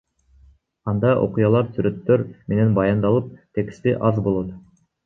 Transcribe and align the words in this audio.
Анда 0.93 1.11
окуялар 1.25 1.69
сүрөттөр 1.75 2.27
менен 2.55 2.75
баяндалып, 2.81 3.33
тексти 3.61 3.99
аз 4.11 4.25
болот. 4.31 4.55